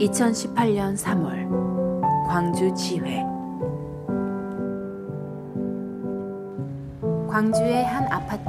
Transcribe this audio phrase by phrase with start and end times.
[0.00, 1.46] 2018년 3월
[2.26, 3.22] 광주 지회
[7.28, 8.48] 광주의 한 아파트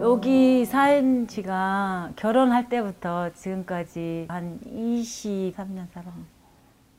[0.00, 6.06] 여기 산 지가 결혼할 때부터 지금까지 한 23년 살아.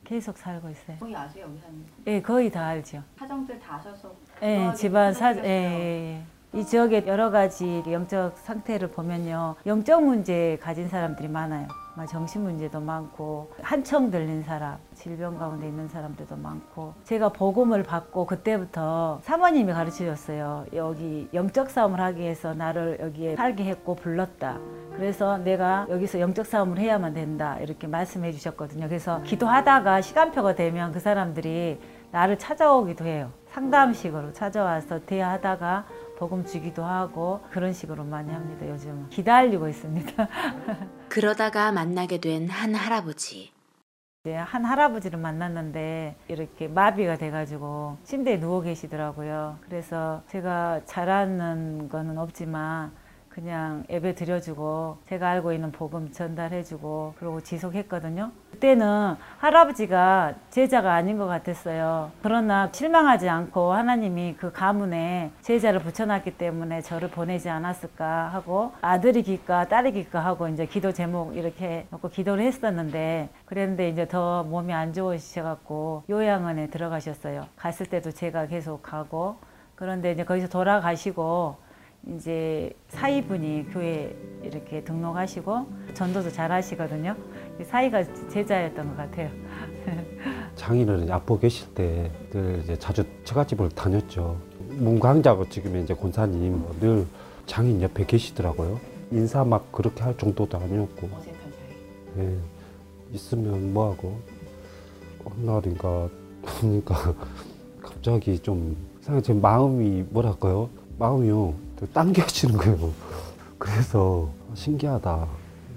[0.04, 0.98] 계속 살고 있어요.
[1.00, 3.02] 거의 아세요 여기 사는 예, 거의 다 알죠.
[3.18, 4.14] 사정들 다 하셔서
[4.44, 6.22] 예, 집안 사, 예, 예,
[6.54, 6.60] 예.
[6.60, 9.56] 이 지역의 여러 가지 영적 상태를 보면요.
[9.66, 11.68] 영적 문제 가진 사람들이 많아요.
[11.96, 16.94] 막 정신 문제도 많고, 한청 들린 사람, 질병 가운데 있는 사람들도 많고.
[17.04, 20.66] 제가 복음을 받고 그때부터 사모님이 가르쳐 줬어요.
[20.74, 24.58] 여기 영적 싸움을 하기 위해서 나를 여기에 살게 했고 불렀다.
[24.96, 27.58] 그래서 내가 여기서 영적 싸움을 해야만 된다.
[27.60, 28.88] 이렇게 말씀해 주셨거든요.
[28.88, 31.80] 그래서 기도하다가 시간표가 되면 그 사람들이
[32.12, 33.32] 나를 찾아오기도 해요.
[33.48, 35.86] 상담식으로 찾아와서 대화하다가
[36.18, 38.68] 복음 주기도 하고 그런 식으로 많이 합니다.
[38.68, 40.28] 요즘은 기다리고 있습니다.
[41.12, 43.52] 그러다가 만나게 된 한 할아버지
[44.26, 49.58] 한 할아버지를 만났는데 이렇게 마비가 돼가지고 침대에 누워 계시더라고요.
[49.62, 52.94] 그래서 제가 잘하는 거는 없지만
[53.34, 58.32] 그냥 예배 드려주고 제가 알고 있는 복음 전달해주고 그러고 지속했거든요.
[58.52, 62.12] 그때는 할아버지가 제자가 아닌 것 같았어요.
[62.22, 69.70] 그러나 실망하지 않고 하나님이 그 가문에 제자를 붙여놨기 때문에 저를 보내지 않았을까 하고 아들이 길까
[69.70, 74.92] 딸이 길까 하고 이제 기도 제목 이렇게 놓고 기도를 했었는데 그랬는데 이제 더 몸이 안
[74.92, 77.48] 좋으셔갖고 요양원에 들어가셨어요.
[77.56, 79.38] 갔을 때도 제가 계속 가고
[79.76, 81.71] 그런데 이제 거기서 돌아가시고
[82.08, 87.16] 이제 사이분이 교회 이렇게 등록하시고 전도도 잘 하시거든요.
[87.64, 89.30] 사이가 제자였던 것 같아요.
[90.56, 94.38] 장인어른이 아파 계실 때 늘 이제 자주 처갓집을 다녔죠.
[94.70, 97.06] 문광자고 지금 이제 권사님 늘
[97.46, 98.80] 장인 옆에 계시더라고요.
[99.12, 101.10] 인사 막 그렇게 할 정도도 아니었고
[102.18, 102.38] 예,
[103.12, 104.18] 있으면 뭐하고
[105.26, 106.10] 어느 날인가
[106.42, 107.14] 보니까
[107.84, 110.70] 갑자기 좀 이상하게 제 마음이 뭐랄까요?
[110.98, 111.54] 마음이요
[111.94, 112.92] 당겨지는 거예요.
[113.58, 115.28] 그래서 신기하다.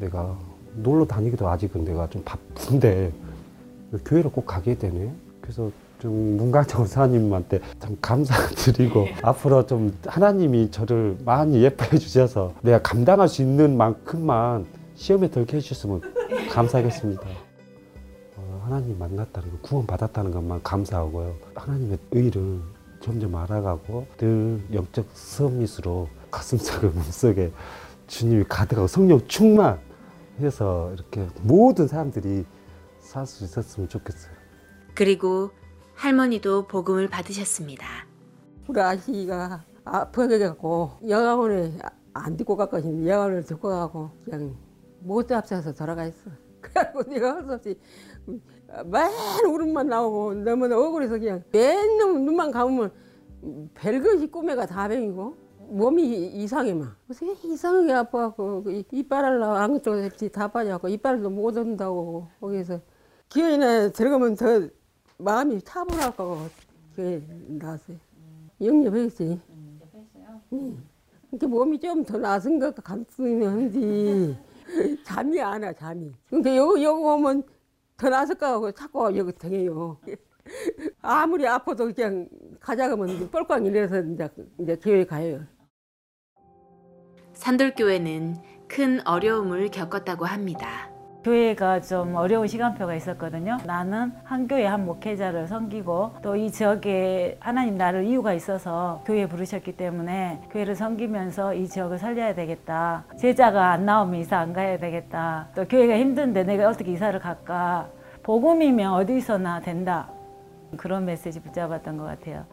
[0.01, 0.37] 내가
[0.77, 3.13] 놀러 다니기도 아직은 내가 좀 바쁜데
[4.05, 5.13] 교회를 꼭 가게 되네.
[5.41, 13.29] 그래서 좀 문광정 원사님한테 참 감사드리고 앞으로 좀 하나님이 저를 많이 예뻐해 주셔서 내가 감당할
[13.29, 14.67] 수 있는 만큼만
[14.97, 16.01] 시험에 들게 해주셨으면
[16.51, 17.23] 감사하겠습니다.
[18.37, 21.35] 어, 하나님 만났다는 거, 구원 받았다는 것만 감사하고요.
[21.55, 22.61] 하나님의 의를
[23.05, 27.53] 점점 알아가고 늘 영적 서밋으로 가슴속에 몸속에
[28.07, 29.79] 주님이 가득하고 성령 충만
[30.41, 32.47] 해서 이렇게 모든 사람들이
[33.01, 34.33] 살 수 있었으면 좋겠어요.
[34.95, 35.51] 그리고
[35.97, 37.87] 할머니도 복음을 받으셨습니다.
[38.67, 41.77] 우리 아저씨가 아파져갖고 영화원에
[42.15, 43.07] 안 듣고 갔거든요.
[43.07, 44.57] 영화원을 듣고 가고 그냥
[45.01, 46.31] 못 잡혀서 돌아가 있어.
[46.63, 47.79] 그래갖고 내가 할 수 없이
[48.83, 49.11] 맨
[49.47, 52.91] 울음만 나오고 너무나 억울해서 그냥 맨날 눈만 감으면
[53.75, 55.37] 별것이 꿈에가 다 병이고
[55.69, 56.97] 몸이 이상해 막.
[57.07, 62.81] 그래서 이상하게 아파갖고 그 이빨을 안쪽에 다 빠져갖고 이빨도 못 얻는다고 거기서
[63.29, 64.69] 기어이나 들어가면 더
[65.19, 66.39] 마음이 차분하고
[66.95, 67.97] 그게 나왔어요.
[68.61, 69.41] 영접했지.
[70.53, 70.79] 응.
[71.31, 74.37] 이렇게 몸이 좀 더 나선 것 같은지
[75.05, 76.13] 잠이 안 와, 잠이.
[76.31, 77.43] 근데 여기, 여기 오면
[77.97, 79.99] 더 나을까 하고 자꾸 여기 댕해요.
[81.01, 82.29] 아무리 아파도 그냥
[82.61, 84.29] 가자 그러면 뻘꽝 일어서 이제,
[84.59, 85.45] 이제 교회 가요.
[87.33, 88.37] 산돌교회는
[88.69, 90.94] 큰 어려움을 겪었다고 합니다.
[91.25, 93.57] 교회가 좀 어려운 시간표가 있었거든요.
[93.65, 99.77] 나는 한 교회 한 목회자를 섬기고 또 이 지역에 하나님 나를 이유가 있어서 교회 부르셨기
[99.77, 103.05] 때문에 교회를 섬기면서 이 지역을 살려야 되겠다.
[103.19, 105.49] 제자가 안 나오면 이사 안 가야 되겠다.
[105.55, 107.89] 또 교회가 힘든데 내가 어떻게 이사를 갈까.
[108.23, 110.09] 복음이면 어디서나 된다.
[110.77, 112.45] 그런 메시지 붙잡았던 것 같아요.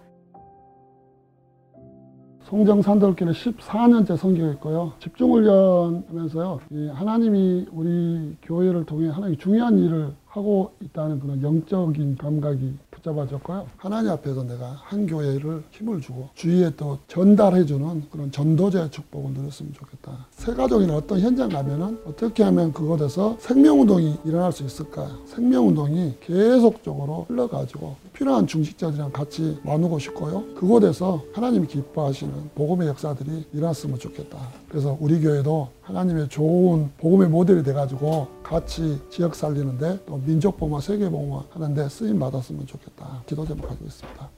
[2.46, 4.94] 송정산돌교는 14년째 선교했고요.
[5.00, 6.60] 집중훈련 하면서요.
[6.72, 13.68] 이 하나님이 우리 교회를 통해 하나님 중요한 일을 하고 있다는 그런 영적인 감각이 붙잡아졌고요.
[13.76, 20.28] 하나님 앞에서 내가 한 교회를 힘을 주고 주위에 또 전달해주는 그런 전도자의 축복을 누렸으면 좋겠다.
[20.32, 25.10] 세가족이나 어떤 현장 가면은 어떻게 하면 그곳에서 생명운동이 일어날 수 있을까?
[25.26, 30.46] 생명운동이 계속적으로 흘러가지고 필요한 중식자들이랑 같이 나누고 싶고요.
[30.56, 34.38] 그곳에서 하나님이 기뻐하시는 복음의 역사들이 일어났으면 좋겠다.
[34.70, 41.10] 그래서 우리 교회도 하나님의 좋은 복음의 모델이 돼가지고 같이 지역 살리는데 또 민족 복음화, 세계
[41.10, 43.24] 복음화 하는데 쓰임 받았으면 좋겠다.
[43.26, 44.30] 기도 제목 가지고 있습니다.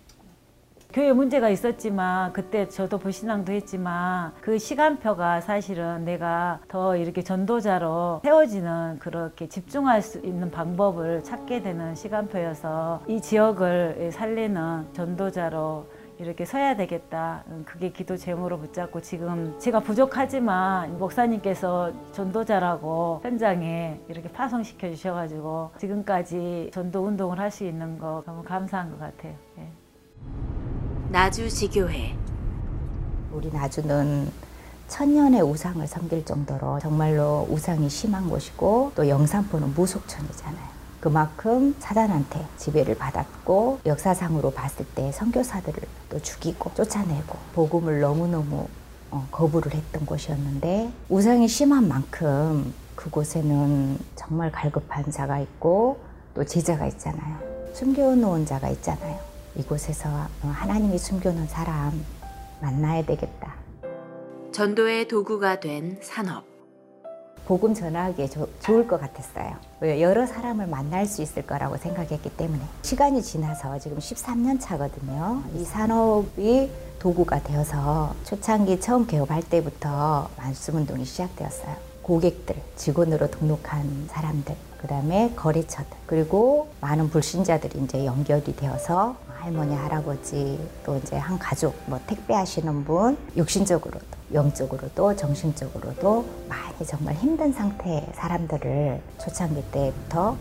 [0.93, 8.99] 교회 문제가 있었지만 그때 저도 불신앙도 했지만 그 시간표가 사실은 내가 더 이렇게 전도자로 세워지는
[8.99, 15.87] 그렇게 집중할 수 있는 방법을 찾게 되는 시간표여서 이 지역을 살리는 전도자로
[16.19, 17.43] 이렇게 서야 되겠다.
[17.47, 26.69] 음, 그게 기도 제목으로 붙잡고 지금 제가 부족하지만 목사님께서 전도자라고 현장에 이렇게 파송시켜 주셔가지고 지금까지
[26.73, 29.33] 전도 운동을 할 수 있는 거 너무 감사한 것 같아요.
[29.59, 29.67] 예.
[31.11, 32.15] 나주 지교회
[33.31, 34.27] 우리 나주는
[34.87, 40.72] 천년의 우상을 섬길 정도로 정말로 우상이 심한 곳이고 또 영산포는 무속촌이잖아요.
[41.03, 48.69] 그만큼 사단한테 지배를 받았고 역사상으로 봤을 때 선교사들을 또 죽이고 쫓아내고 복음을 너무너무
[49.11, 55.99] 어, 거부를 했던 곳이었는데 우상이 심한 만큼 그곳에는 정말 갈급한 자가 있고
[56.35, 57.37] 또 제자가 있잖아요.
[57.73, 59.19] 숨겨놓은 자가 있잖아요.
[59.57, 62.01] 이곳에서 어, 하나님이 숨겨놓은 사람
[62.61, 63.55] 만나야 되겠다.
[64.53, 66.52] 전도의 도구가 된 산업
[67.45, 69.55] 복음 전하기에 조- 좋을 것 같았어요.
[69.81, 70.01] 왜?
[70.01, 72.61] 여러 사람을 만날 수 있을 거라고 생각했기 때문에.
[72.83, 75.43] 시간이 지나서 지금 13년 차거든요.
[75.55, 81.75] 이 산업이 도구가 되어서 초창기 처음 개업할 때부터 말씀 운동이 시작되었어요.
[82.01, 90.59] 고객들, 직원으로 등록한 사람들, 그 다음에 거래처들, 그리고 많은 불신자들이 이제 연결이 되어서 할머니, 할아버지,
[90.85, 98.09] 또 이제 한 가족, 뭐 택배 하시는 분, 육신적으로도, 영적으로도, 정신적으로도 많이 정말 힘든 상태의
[98.13, 100.35] 사람들을 초창기 때부터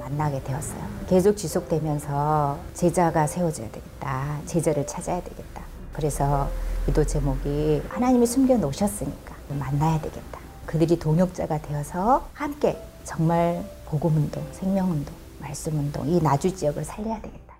[0.00, 0.80] 만나게 되었어요.
[1.06, 4.38] 계속 지속되면서 제자가 세워져야 되겠다.
[4.46, 5.64] 제자를 찾아야 되겠다.
[5.92, 6.48] 그래서
[6.86, 10.40] 기도 제목이 하나님이 숨겨 놓으셨으니까 만나야 되겠다.
[10.64, 13.62] 그들이 동역자가 되어서 함께 정말
[13.92, 17.58] 복음운동, 생명운동, 말씀운동, 이 나주 지역을 살려야 되겠다.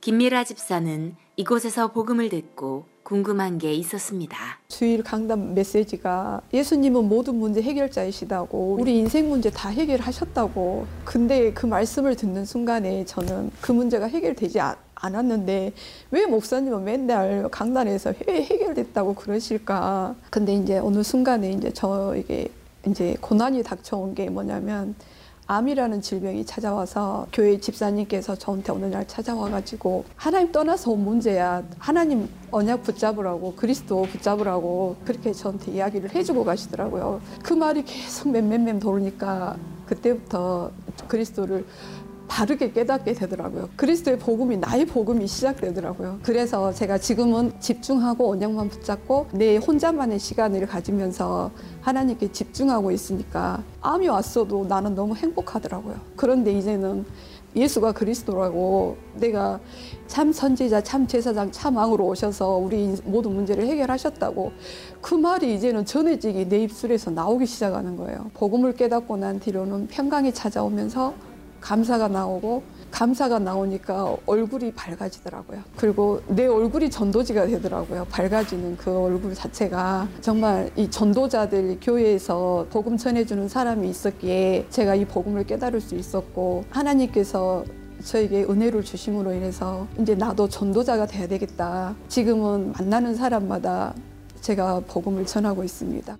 [0.00, 4.38] 김미라 집사는 이곳에서 복음을 듣고 궁금한 게 있었습니다.
[4.68, 12.14] 주일 강단 메시지가 예수님은 모든 문제 해결자이시다고 우리 인생 문제 다 해결하셨다고 근데 그 말씀을
[12.14, 15.72] 듣는 순간에 저는 그 문제가 해결되지 않, 않았는데
[16.12, 22.48] 왜 목사님은 맨날 강단에서 왜 해결됐다고 그러실까 근데 이제 어느 순간에 이제 저에게
[22.86, 24.94] 이제 고난이 닥쳐온 게 뭐냐면
[25.46, 31.62] 암이라는 질병이 찾아와서 교회 집사님께서 저한테 어느 날 찾아와가지고 하나님 떠나서 온 문제야.
[31.78, 37.20] 하나님 언약 붙잡으라고 그리스도 붙잡으라고 그렇게 저한테 이야기를 해주고 가시더라고요.
[37.42, 39.56] 그 말이 계속 맴맴맴 도르니까
[39.86, 40.70] 그때부터
[41.08, 41.66] 그리스도를
[42.28, 43.68] 바르게 깨닫게 되더라고요.
[43.76, 46.20] 그리스도의 복음이 나의 복음이 시작되더라고요.
[46.22, 51.50] 그래서 제가 지금은 집중하고 언약만 붙잡고 내 혼자만의 시간을 가지면서
[51.80, 55.96] 하나님께 집중하고 있으니까 암이 왔어도 나는 너무 행복하더라고요.
[56.16, 57.04] 그런데 이제는
[57.56, 59.60] 예수가 그리스도라고 내가
[60.08, 64.52] 참 선지자, 참 제사장, 참 왕으로 오셔서 우리 모든 문제를 해결하셨다고
[65.00, 68.30] 그 말이 이제는 전해지기 내 입술에서 나오기 시작하는 거예요.
[68.34, 71.14] 복음을 깨닫고 난 뒤로는 평강이 찾아오면서
[71.64, 75.62] 감사가 나오고 감사가 나오니까 얼굴이 밝아지더라고요.
[75.76, 78.04] 그리고 내 얼굴이 전도지가 되더라고요.
[78.10, 85.44] 밝아지는 그 얼굴 자체가 정말 이 전도자들 교회에서 복음 전해주는 사람이 있었기에 제가 이 복음을
[85.44, 87.64] 깨달을 수 있었고 하나님께서
[88.04, 91.94] 저에게 은혜를 주심으로 인해서 이제 나도 전도자가 돼야 되겠다.
[92.08, 93.94] 지금은 만나는 사람마다
[94.42, 96.18] 제가 복음을 전하고 있습니다.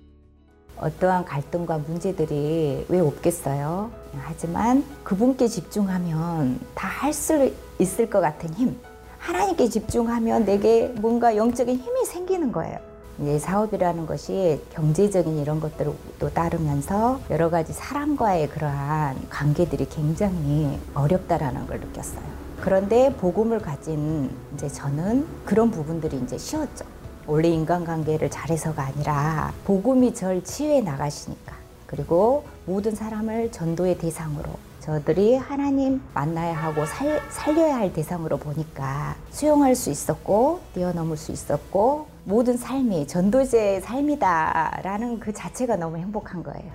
[0.79, 3.91] 어떠한 갈등과 문제들이 왜 없겠어요?
[4.19, 8.77] 하지만 그분께 집중하면 다 할 수 있을 것 같은 힘.
[9.19, 12.79] 하나님께 집중하면 내게 뭔가 영적인 힘이 생기는 거예요.
[13.21, 21.81] 이제 사업이라는 것이 경제적인 이런 것들도 따르면서 여러 가지 사람과의 그러한 관계들이 굉장히 어렵다라는 걸
[21.81, 22.23] 느꼈어요.
[22.61, 26.85] 그런데 복음을 가진 이제 저는 그런 부분들이 이제 쉬웠죠.
[27.27, 31.55] 원래 인간관계를 잘해서가 아니라 복음이 절 치유해 나가시니까
[31.87, 34.45] 그리고 모든 사람을 전도의 대상으로
[34.81, 42.09] 저들이 하나님 만나야 하고 살, 살려야 할 대상으로 보니까 수용할 수 있었고 뛰어넘을 수 있었고
[42.25, 46.73] 모든 삶이 전도제의 삶이다라는 그 자체가 너무 행복한 거예요.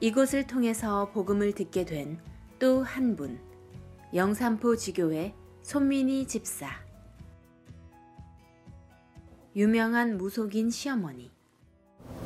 [0.00, 2.18] 이곳을 통해서 복음을 듣게 된
[2.58, 3.38] 또 한 분.
[4.14, 6.68] 영산포 지교회 손민희 집사.
[9.56, 11.30] 유명한 무속인 시어머니.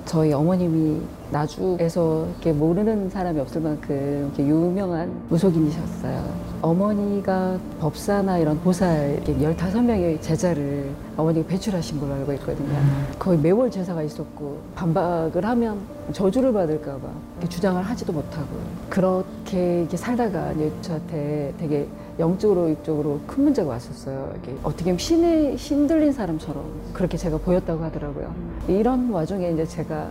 [0.05, 6.51] 저희 어머님이 나주에서 이렇게 모르는 사람이 없을 만큼 유명한 무속인이셨어요.
[6.61, 12.77] 어머니가 법사나 이런 보살 이렇게 15명의 제자를 어머니가 배출하신 걸로 알고 있거든요.
[13.17, 15.79] 거의 매월 제사가 있었고 반박을 하면
[16.13, 17.09] 저주를 받을까 봐
[17.49, 18.49] 주장을 하지도 못하고
[18.89, 21.87] 그렇게 살다가 저한테 되게
[22.19, 24.35] 영적으로 이쪽으로 큰 문제가 왔었어요.
[24.43, 28.35] 이게 어떻게 보면 신에 신들린 사람처럼 그렇게 제가 보였다고 하더라고요.
[28.69, 30.11] 이런 와중에 이제 제가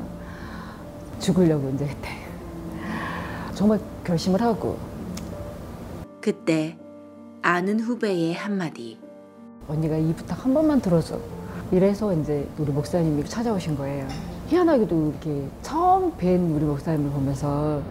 [1.19, 2.09] 죽으려고 이제 그때
[3.53, 4.77] 정말 결심을 하고
[6.21, 6.77] 그때
[7.41, 8.97] 아는 후배의 한마디.
[9.67, 11.19] 언니가 이 부탁 한 번만 들어줘.
[11.71, 14.07] 이래서 이제 우리 목사님이 찾아오신 거예요.
[14.47, 17.81] 희한하게도 이렇게 처음 뵌 우리 목사님을 보면서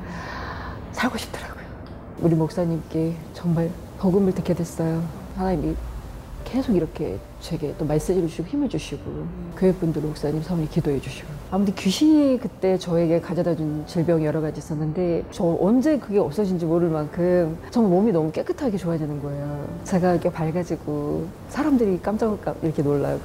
[0.93, 1.65] 살고 싶더라고요.
[2.21, 5.02] 우리 목사님께 정말 복음을 듣게 됐어요.
[5.37, 5.75] 하나님이
[6.45, 9.02] 계속 이렇게 제게 또 메시지를 주시고 힘을 주시고
[9.57, 14.59] 교회 분들 목사님 사모님 기도해 주시고 아무튼 귀신이 그때 저에게 가져다 준 질병이 여러 가지
[14.59, 19.69] 있었는데 저 언제 그게 없어진지 모를 만큼 정말 몸이 너무 깨끗하게 좋아지는 거예요.
[19.85, 23.21] 제가 이렇게 밝아지고 사람들이 깜짝 이렇게 놀라고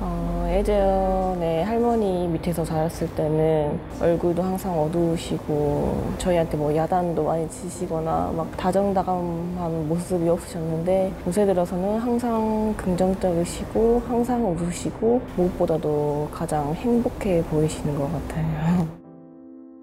[0.00, 8.56] 어, 예전에 할머니 밑에서 자랐을 때는 얼굴도 항상 어두우시고 저희한테 뭐 야단도 많이 치시거나 막
[8.56, 18.88] 다정다감한 모습이 없으셨는데 요새 들어서는 항상 긍정적이시고 항상 웃으시고 무엇보다도 가장 행복해 보이시는 것 같아요.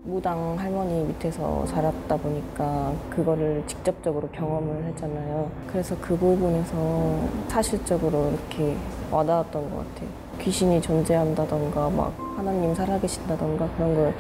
[0.04, 5.50] 무당 할머니 밑에서 자랐다 보니까 그거를 직접적으로 경험을 했잖아요.
[5.68, 8.76] 그래서 그 부분에서 사실적으로 이렇게
[9.10, 10.25] 와닿았던 것 같아요.
[10.40, 14.14] 귀신이 존재한다던가 막 하나님 살아계신다던가 그런 걸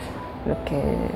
[0.45, 1.09] 이렇게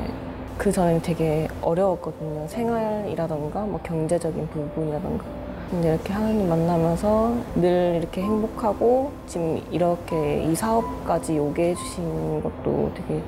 [0.58, 2.48] 그 전에 되게 어려웠거든요.
[2.48, 5.25] 생활이라던가 뭐 경제적인 부분이라던가.
[5.70, 13.22] 근데 이렇게 하나님 만나면서 늘 이렇게 행복하고 지금 이렇게 이 사업까지 오게 해주신 것도 되게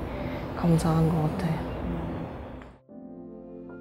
[0.56, 1.72] 감사한 것 같아요.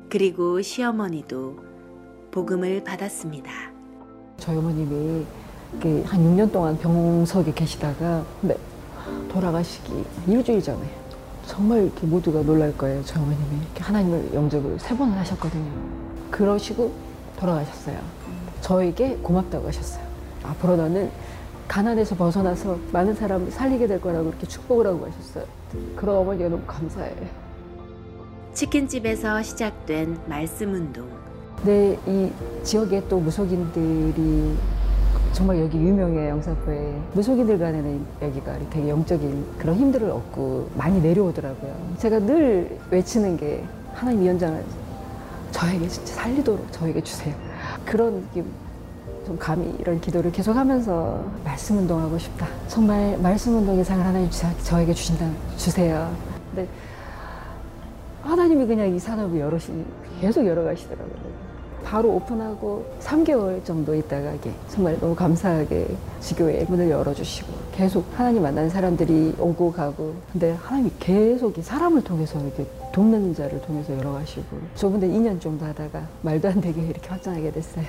[0.09, 1.57] 그리고 시어머니도
[2.31, 3.51] 복음을 받았습니다.
[4.37, 5.25] 저희 어머님이
[5.79, 8.55] 한 6년 동안 병석에 계시다가 네,
[9.29, 10.79] 돌아가시기 일주일 전에
[11.45, 13.03] 정말 이렇게 모두가 놀랄 거예요.
[13.03, 15.71] 저희 어머님이 이렇게 하나님을 영접을 세 번을 하셨거든요.
[16.29, 16.91] 그러시고
[17.39, 17.97] 돌아가셨어요.
[18.61, 20.03] 저에게 고맙다고 하셨어요.
[20.43, 21.09] 앞으로 너는
[21.67, 25.45] 가난에서 벗어나서 많은 사람을 살리게 될 거라고 이렇게 축복을 하고 하셨어요.
[25.95, 27.15] 그런 어머니가 너무 감사해요.
[28.53, 31.07] 치킨집에서 시작된 말씀 운동.
[31.63, 32.29] 네, 이
[32.63, 34.55] 지역에 또 무속인들이
[35.33, 36.93] 정말 여기 유명해요, 영사포에.
[37.13, 41.73] 무속인들 간에는 여기가 되게 영적인 그런 힘들을 얻고 많이 내려오더라고요.
[41.97, 44.63] 제가 늘 외치는 게 하나님 이 연장을
[45.51, 47.33] 저에게 진짜 살리도록 저에게 주세요.
[47.85, 52.47] 그런 게좀 감히 이런 기도를 계속 하면서 말씀 운동하고 싶다.
[52.67, 56.13] 정말 말씀 운동의 상을 하나님 저- 저에게 주신다, 주세요.
[56.53, 56.67] 근데
[58.21, 59.71] 하나님이 그냥 이 산업을 열으시,
[60.19, 61.50] 계속 열어가시더라고요.
[61.91, 64.31] 바로 오픈하고 3개월 정도 있다가
[64.69, 65.87] 정말 너무 감사하게
[66.21, 72.39] 지교회 문을 열어주시고 계속 하나님 만나는 사람들이 오고 가고 근데 하나님이 계속 이 사람을 통해서
[72.39, 77.83] 이렇게 돕는 자를 통해서 열어가시고 저번에 2년 정도 하다가 말도 안 되게 이렇게 확장하게 됐어요.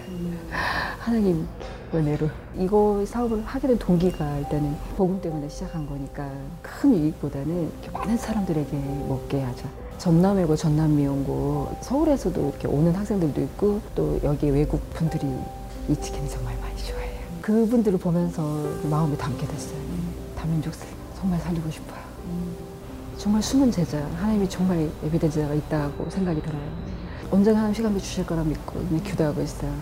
[0.99, 1.47] 하나님
[1.95, 2.29] 은혜로
[2.59, 6.29] 이거 사업을 하게 된 동기가 일단은 복음 때문에 시작한 거니까
[6.61, 8.77] 큰 이익보다는 많은 사람들에게
[9.09, 9.69] 먹게 하자.
[10.03, 15.25] 전남외고 전남미용고 서울에서도 이렇게 오는 학생들도 있고 또 여기 외국 분들이
[15.89, 17.21] 이 치킨이 정말 많이 좋아해요.
[17.41, 18.43] 그분들을 보면서
[18.91, 19.79] 마음이 담게 됐어요.
[20.37, 20.73] 다민족
[21.17, 22.01] 정말 살리고 싶어요.
[23.17, 26.63] 정말 숨은 제자, 하나님이 정말 예비된 제자가 있다고 생각이 들어요.
[27.31, 29.73] 언젠가 하나님 시간을 주실 거라 믿고 기도하고 있어요.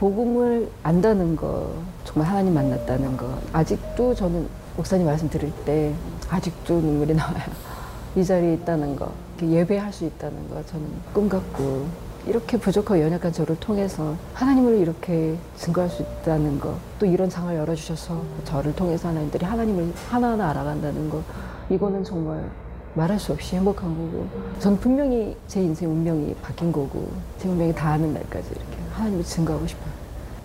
[0.00, 3.38] 복음을 안다는 거, 정말 하나님 만났다는 거.
[3.52, 4.48] 아직도 저는
[4.78, 5.92] 목사님 말씀 들을 때
[6.30, 7.77] 아직도 눈물이 나와요.
[8.16, 9.12] 이 자리에 있다는 거,
[9.42, 11.86] 예배할 수 있다는 거 저는 꿈 같고
[12.26, 18.22] 이렇게 부족하고 연약한 저를 통해서 하나님을 이렇게 증거할 수 있다는 거, 또 이런 장을 열어주셔서
[18.44, 21.22] 저를 통해서 하나님들이 하나님을 하나하나 알아간다는 거,
[21.70, 22.50] 이거는 정말
[22.94, 24.26] 말할 수 없이 행복한 거고,
[24.58, 29.92] 전 분명히 제 인생 운명이 바뀐 거고, 제 운명이 닿는 날까지 이렇게 하나님을 증거하고 싶어요.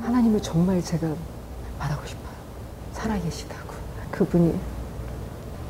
[0.02, 1.08] 하나님을 정말 제가
[1.80, 2.34] 말하고 싶어요.
[2.94, 3.74] 살아계시다고.
[4.12, 4.54] 그분이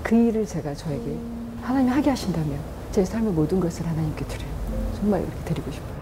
[0.03, 1.17] 그 일을 제가 저에게
[1.63, 2.59] 하나님이 하게 하신다면
[2.91, 4.49] 제 삶의 모든 것을 하나님께 드려요.
[4.95, 5.93] 정말 이렇게 드리고 싶어요.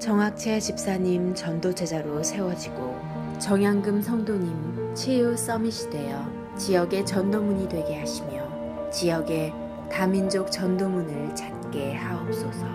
[0.00, 2.98] 정학채 집사님 전도 제자로 세워지고
[3.38, 6.26] 정양금 성도님 치유 서밋이 되어
[6.58, 9.52] 지역의 전도문이 되게 하시며 지역의
[9.90, 12.66] 다민족 전도문을 찾게 하옵소서.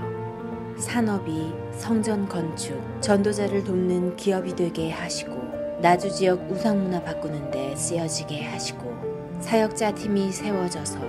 [0.77, 5.44] 산업이 성전 건축, 전도자를 돕는 기업이 되게 하시고
[5.81, 8.95] 나주 지역 우상문화 바꾸는데 쓰여지게 하시고
[9.41, 10.99] 사역자 팀이 세워져서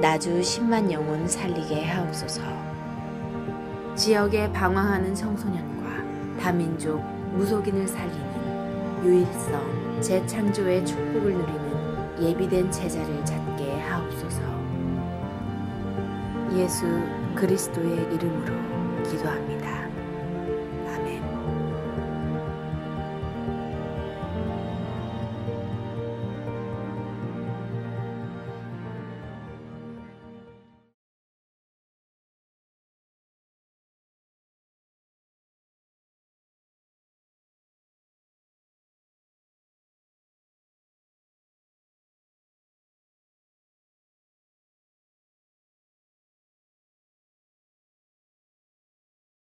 [0.00, 2.42] 나주 10만 영혼 살리게 하옵소서.
[3.96, 7.00] 지역에 방황하는 청소년과 다민족
[7.32, 14.40] 무속인을 살리는 유일성 재창조의 축복을 누리는 예비된 제자를 찾게 하옵소서.
[16.56, 16.84] 예수
[17.34, 19.59] 그리스도의 이름으로 기도합니다.